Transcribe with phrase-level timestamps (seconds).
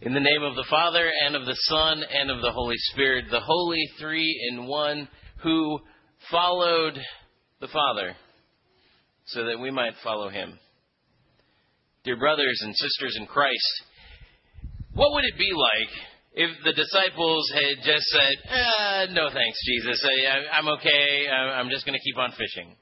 [0.00, 3.24] In the name of the Father, and of the Son, and of the Holy Spirit,
[3.32, 5.08] the Holy Three in One,
[5.42, 5.80] who
[6.30, 6.96] followed
[7.60, 8.14] the Father,
[9.26, 10.56] so that we might follow him.
[12.04, 13.82] Dear brothers and sisters in Christ,
[14.94, 15.90] what would it be like
[16.32, 21.84] if the disciples had just said, uh, No thanks, Jesus, I, am okay, I'm just
[21.84, 22.76] going to keep on fishing?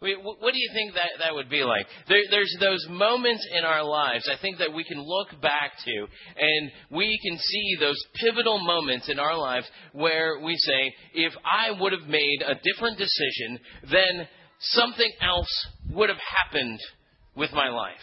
[0.00, 1.86] What do you think that, that would be like?
[2.08, 6.06] There, there's those moments in our lives, I think, that we can look back to,
[6.38, 11.80] and we can see those pivotal moments in our lives where we say, if I
[11.80, 13.58] would have made a different decision,
[13.90, 14.28] then
[14.60, 16.80] something else would have happened
[17.34, 17.94] with my life.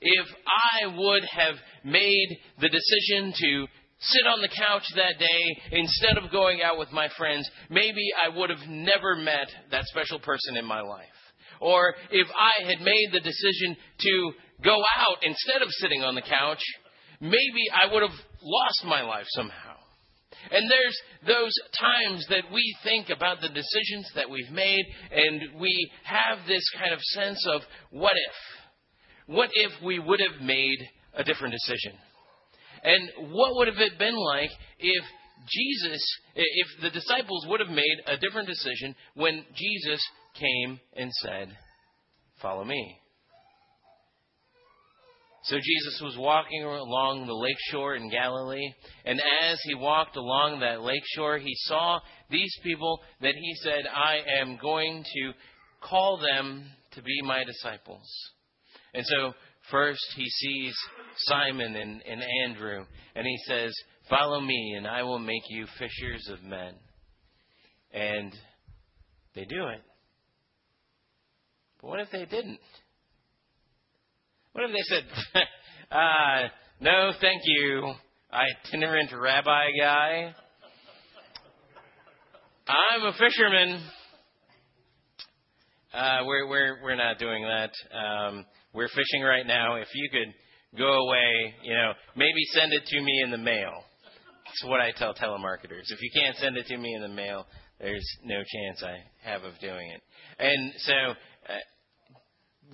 [0.00, 3.66] If I would have made the decision to
[4.00, 8.36] sit on the couch that day instead of going out with my friends, maybe I
[8.36, 11.06] would have never met that special person in my life.
[11.60, 16.22] Or if I had made the decision to go out instead of sitting on the
[16.22, 16.62] couch,
[17.20, 19.74] maybe I would have lost my life somehow.
[20.50, 25.90] And there's those times that we think about the decisions that we've made and we
[26.04, 29.34] have this kind of sense of what if?
[29.34, 30.78] What if we would have made
[31.14, 31.98] a different decision?
[32.82, 35.04] And what would have it been like if
[35.46, 36.02] Jesus,
[36.34, 40.00] if the disciples would have made a different decision when Jesus
[40.38, 41.48] came and said,
[42.40, 42.98] Follow me?
[45.44, 48.72] So Jesus was walking along the lake shore in Galilee,
[49.04, 52.00] and as he walked along that lake shore, he saw
[52.30, 55.32] these people that he said, I am going to
[55.80, 58.06] call them to be my disciples.
[58.92, 59.32] And so
[59.70, 60.74] First, he sees
[61.18, 63.74] Simon and, and Andrew, and he says,
[64.08, 66.74] Follow me, and I will make you fishers of men.
[67.92, 68.32] And
[69.34, 69.82] they do it.
[71.80, 72.58] But what if they didn't?
[74.52, 75.42] What if they said,
[75.92, 76.48] uh,
[76.80, 77.92] No, thank you,
[78.32, 80.34] itinerant rabbi guy?
[82.66, 83.80] I'm a fisherman.
[85.94, 87.70] Uh, we're we're we're not doing that.
[87.96, 88.44] Um,
[88.74, 89.76] we're fishing right now.
[89.76, 93.84] If you could go away, you know, maybe send it to me in the mail.
[94.44, 95.88] That's what I tell telemarketers.
[95.88, 97.46] If you can't send it to me in the mail,
[97.80, 100.02] there's no chance I have of doing it.
[100.38, 100.92] And so,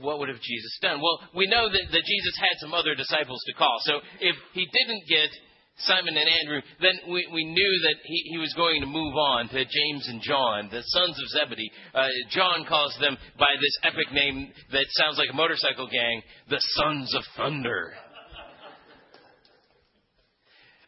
[0.00, 1.00] what would have Jesus done?
[1.00, 3.76] Well, we know that, that Jesus had some other disciples to call.
[3.82, 5.30] So if he didn't get
[5.78, 9.48] Simon and Andrew, then we, we knew that he, he was going to move on
[9.48, 11.70] to James and John, the sons of Zebedee.
[11.94, 16.60] Uh, John calls them by this epic name that sounds like a motorcycle gang, the
[16.60, 17.92] Sons of Thunder.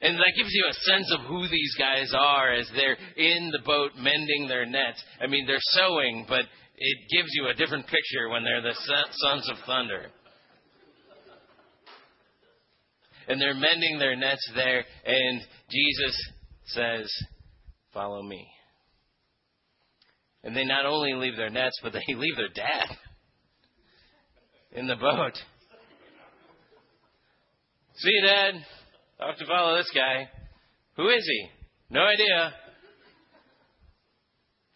[0.00, 3.64] And that gives you a sense of who these guys are as they're in the
[3.64, 5.02] boat mending their nets.
[5.20, 6.44] I mean, they're sewing, but
[6.76, 8.74] it gives you a different picture when they're the
[9.10, 10.10] Sons of Thunder.
[13.28, 16.32] and they're mending their nets there, and Jesus
[16.66, 17.12] says,
[17.92, 18.46] Follow me.
[20.44, 22.96] And they not only leave their nets, but they leave their dad
[24.72, 25.32] in the boat.
[27.96, 28.54] See, Dad,
[29.18, 30.28] I have to follow this guy.
[30.96, 31.48] Who is he?
[31.88, 32.52] No idea.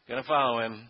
[0.08, 0.88] Gonna follow him.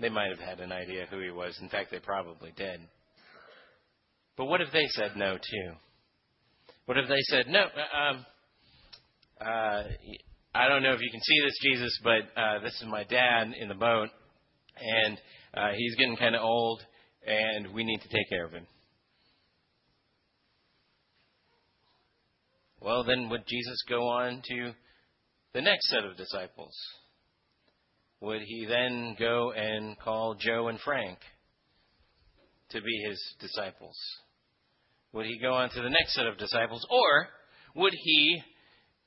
[0.00, 1.58] They might have had an idea who he was.
[1.60, 2.80] In fact, they probably did.
[4.36, 5.72] But what if they said no too?
[6.86, 7.60] What if they said no?
[7.60, 8.26] Uh, um,
[9.40, 9.82] uh,
[10.54, 13.52] I don't know if you can see this, Jesus, but uh, this is my dad
[13.58, 14.08] in the boat,
[14.76, 15.18] and
[15.54, 16.82] uh, he's getting kind of old,
[17.26, 18.66] and we need to take care of him.
[22.80, 24.72] Well, then would Jesus go on to
[25.54, 26.74] the next set of disciples?
[28.22, 31.18] Would he then go and call Joe and Frank
[32.70, 33.96] to be his disciples?
[35.12, 36.86] Would he go on to the next set of disciples?
[36.88, 37.26] Or
[37.82, 38.40] would he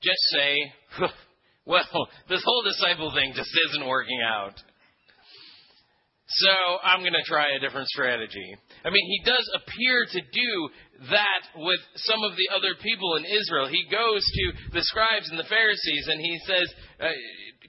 [0.04, 0.58] just say,
[1.66, 4.54] well, this whole disciple thing just isn't working out.
[6.28, 6.52] So
[6.84, 8.58] I'm going to try a different strategy.
[8.84, 10.70] I mean, he does appear to do
[11.12, 13.70] that with some of the other people in Israel.
[13.70, 16.68] He goes to the scribes and the Pharisees and he says,
[17.00, 17.08] uh,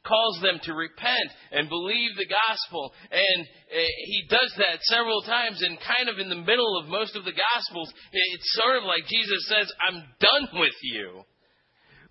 [0.06, 2.94] calls them to repent and believe the gospel.
[3.10, 7.16] And uh, he does that several times, and kind of in the middle of most
[7.16, 11.22] of the gospels, it's sort of like Jesus says, I'm done with you.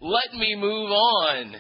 [0.02, 1.56] Let me move on.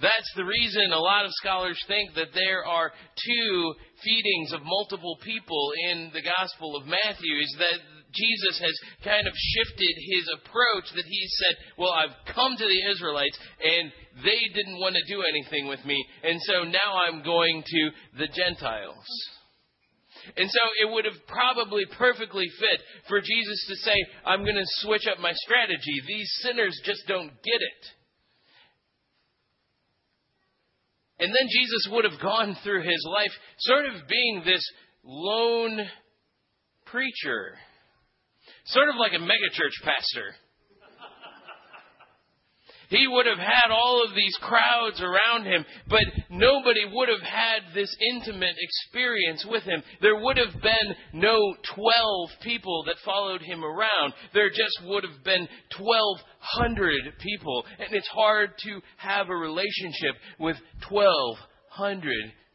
[0.00, 5.16] That's the reason a lot of scholars think that there are two feedings of multiple
[5.22, 7.78] people in the Gospel of Matthew, is that
[8.14, 12.82] Jesus has kind of shifted his approach that he said, Well, I've come to the
[12.92, 13.92] Israelites and
[14.24, 18.28] they didn't want to do anything with me, and so now I'm going to the
[18.28, 19.06] Gentiles.
[20.36, 24.78] And so it would have probably perfectly fit for Jesus to say, I'm going to
[24.86, 25.98] switch up my strategy.
[26.06, 27.82] These sinners just don't get it.
[31.18, 34.64] And then Jesus would have gone through his life sort of being this
[35.04, 35.80] lone
[36.86, 37.54] preacher,
[38.66, 40.34] sort of like a megachurch pastor.
[42.92, 47.74] He would have had all of these crowds around him, but nobody would have had
[47.74, 49.82] this intimate experience with him.
[50.02, 54.12] There would have been no 12 people that followed him around.
[54.34, 55.48] There just would have been
[55.78, 57.64] 1,200 people.
[57.78, 60.56] And it's hard to have a relationship with
[60.90, 61.48] 1,200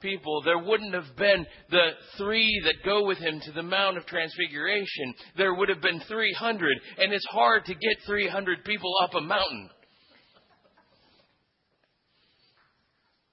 [0.01, 0.41] people.
[0.43, 5.13] There wouldn't have been the three that go with him to the Mount of Transfiguration.
[5.37, 6.77] There would have been 300.
[6.99, 9.69] And it's hard to get 300 people up a mountain.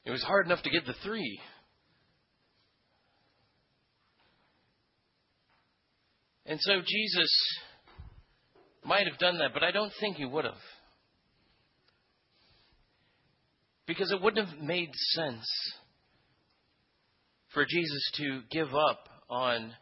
[0.05, 1.41] It was hard enough to get the three.
[6.47, 7.31] And so Jesus
[8.85, 10.55] might have done that, but I don't think he would have.
[13.87, 15.47] Because it wouldn't have made sense
[17.53, 19.73] for Jesus to give up on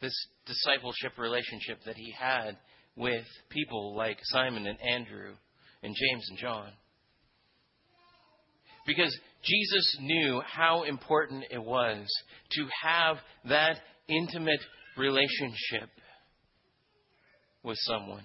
[0.00, 0.14] this
[0.46, 2.56] discipleship relationship that he had
[2.96, 5.34] with people like Simon and Andrew
[5.82, 6.70] and James and John.
[8.86, 12.06] Because Jesus knew how important it was
[12.52, 13.16] to have
[13.48, 13.78] that
[14.08, 14.60] intimate
[14.98, 15.88] relationship
[17.62, 18.24] with someone.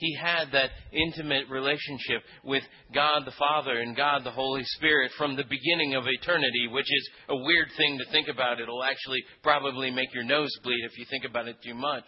[0.00, 2.62] He had that intimate relationship with
[2.94, 7.10] God the Father and God the Holy Spirit from the beginning of eternity, which is
[7.28, 8.60] a weird thing to think about.
[8.60, 12.04] It'll actually probably make your nose bleed if you think about it too much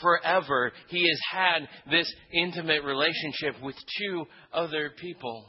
[0.00, 5.46] forever, he has had this intimate relationship with two other people.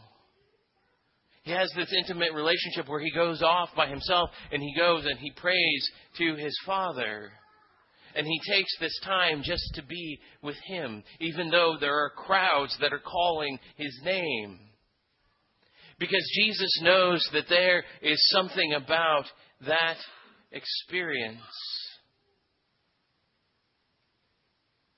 [1.44, 5.18] He has this intimate relationship where he goes off by himself and he goes and
[5.18, 7.31] he prays to his Father.
[8.15, 12.75] And he takes this time just to be with him, even though there are crowds
[12.81, 14.59] that are calling his name.
[16.00, 19.25] Because Jesus knows that there is something about
[19.67, 19.97] that
[20.51, 21.39] experience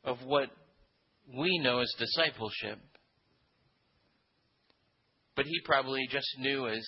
[0.03, 0.49] of what
[1.37, 2.79] we know as discipleship.
[5.35, 6.85] But he probably just knew as,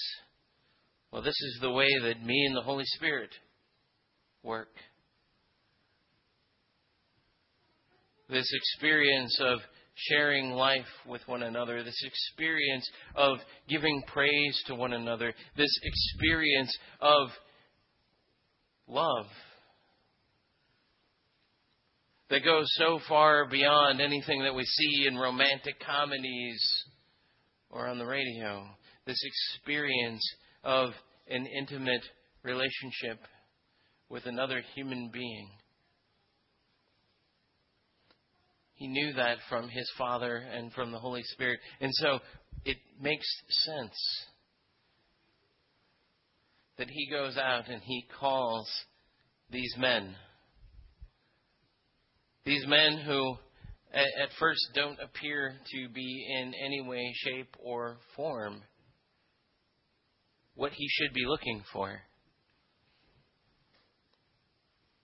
[1.11, 3.29] well, this is the way that me and the Holy Spirit
[4.43, 4.75] work.
[8.29, 9.59] This experience of
[9.95, 13.37] sharing life with one another, this experience of
[13.69, 17.29] giving praise to one another, this experience of
[18.87, 19.27] love
[22.29, 26.61] that goes so far beyond anything that we see in romantic comedies
[27.69, 28.65] or on the radio.
[29.05, 30.23] This experience
[30.63, 30.89] of
[31.29, 32.03] an intimate
[32.43, 33.19] relationship
[34.09, 35.49] with another human being.
[38.83, 41.61] He knew that from his Father and from the Holy Spirit.
[41.79, 42.19] And so
[42.65, 43.95] it makes sense
[46.77, 48.69] that he goes out and he calls
[49.49, 50.13] these men
[52.43, 53.37] these men who
[53.93, 58.63] at first don't appear to be in any way, shape, or form
[60.55, 62.01] what he should be looking for.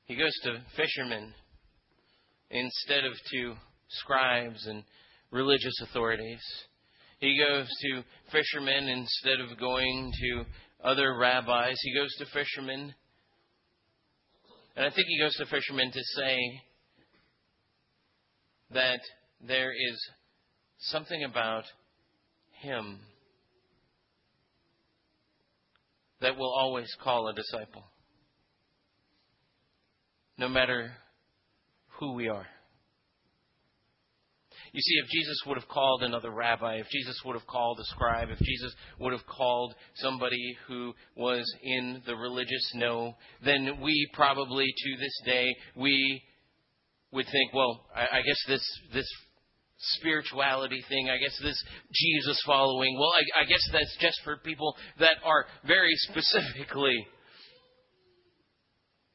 [0.04, 1.34] He goes to fishermen
[2.52, 3.56] instead of to
[3.90, 4.84] scribes and
[5.32, 6.42] religious authorities.
[7.20, 10.46] He goes to fishermen instead of going to
[10.84, 11.78] other rabbis.
[11.82, 12.94] He goes to fishermen.
[14.76, 16.38] And I think he goes to fishermen to say,
[18.72, 19.00] that
[19.42, 20.10] there is
[20.78, 21.64] something about
[22.62, 23.00] him
[26.22, 27.84] that will always call a disciple,
[30.38, 30.92] no matter
[32.00, 32.46] who we are.
[34.72, 37.86] You see, if Jesus would have called another rabbi, if Jesus would have called a
[37.86, 44.08] scribe, if Jesus would have called somebody who was in the religious know, then we
[44.14, 46.22] probably to this day, we
[47.12, 49.08] would think, well, I, I guess this this
[49.98, 54.76] spirituality thing, I guess this Jesus following, well, I, I guess that's just for people
[55.00, 57.08] that are very specifically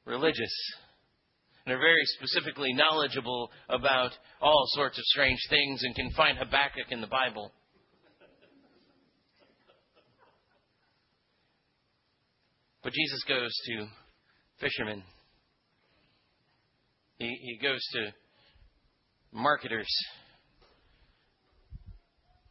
[0.07, 0.55] religious
[1.65, 6.91] and are very specifically knowledgeable about all sorts of strange things and can find Habakkuk
[6.91, 7.53] in the Bible.
[12.83, 13.87] But Jesus goes to
[14.61, 15.03] fishermen
[17.19, 18.13] he, he goes to
[19.33, 19.89] marketers.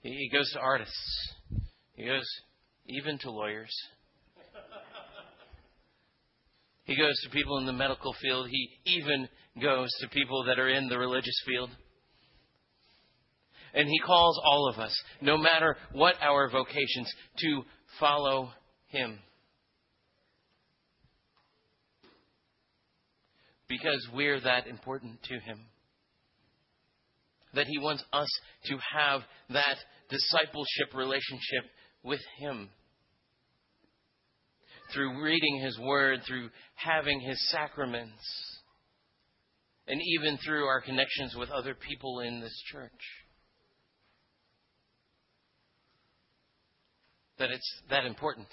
[0.01, 1.33] He, he goes to artists.
[1.95, 2.25] He goes
[2.87, 3.73] even to lawyers.
[6.85, 8.49] He goes to people in the medical field.
[8.49, 9.27] He even
[9.61, 11.69] goes to people that are in the religious field.
[13.73, 17.63] And He calls all of us, no matter what our vocations, to
[17.99, 18.49] follow
[18.87, 19.19] Him.
[23.69, 25.59] Because we're that important to Him.
[27.53, 28.29] That He wants us
[28.65, 29.21] to have
[29.51, 29.77] that
[30.09, 31.63] discipleship relationship
[32.03, 32.69] with Him
[34.93, 38.23] through reading His Word, through having His sacraments,
[39.87, 42.91] and even through our connections with other people in this church.
[47.39, 48.47] That it's that important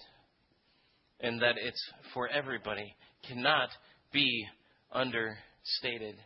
[1.20, 1.82] and that it's
[2.14, 2.96] for everybody
[3.28, 3.68] cannot
[4.12, 4.46] be
[4.92, 6.16] understated.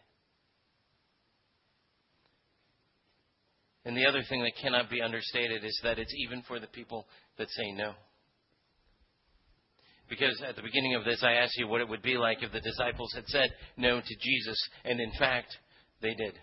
[3.84, 7.06] And the other thing that cannot be understated is that it's even for the people
[7.36, 7.92] that say no.
[10.08, 12.52] Because at the beginning of this, I asked you what it would be like if
[12.52, 15.56] the disciples had said no to Jesus, and in fact,
[16.02, 16.38] they did.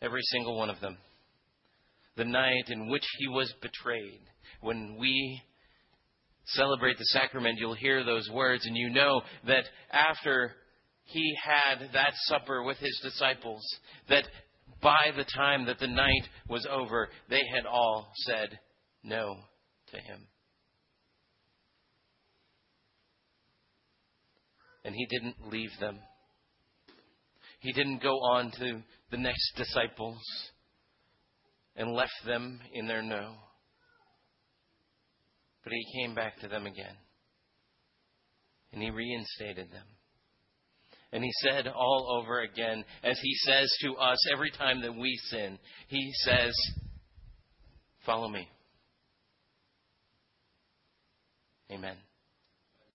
[0.00, 0.96] Every single one of them.
[2.16, 4.22] The night in which he was betrayed,
[4.60, 5.42] when we
[6.46, 10.52] celebrate the sacrament, you'll hear those words, and you know that after
[11.04, 13.62] he had that supper with his disciples,
[14.08, 14.24] that
[14.82, 18.58] by the time that the night was over, they had all said
[19.02, 19.36] no
[19.90, 20.26] to him.
[24.86, 25.98] And he didn't leave them.
[27.58, 30.20] He didn't go on to the next disciples
[31.74, 33.34] and left them in their no.
[35.64, 36.94] But he came back to them again.
[38.72, 39.86] And he reinstated them.
[41.12, 45.18] And he said all over again, as he says to us every time that we
[45.30, 46.54] sin, he says,
[48.04, 48.48] Follow me.
[51.72, 51.96] Amen.